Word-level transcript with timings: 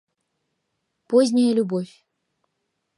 «Поздняя 1.09 1.53
любовь»... 1.57 1.93